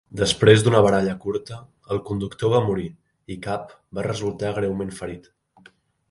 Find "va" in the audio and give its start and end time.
2.53-2.61, 3.99-4.07